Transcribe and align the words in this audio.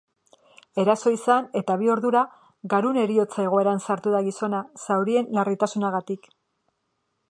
Erasoa 0.83 1.11
izan 1.17 1.49
eta 1.61 1.75
bi 1.81 1.91
ordura 1.97 2.23
garun-heriotza 2.75 3.47
egoeran 3.51 3.85
sartu 3.87 4.17
da 4.17 4.23
gizona, 4.31 4.67
zaurien 4.89 5.33
larritasunagatik. 5.39 6.31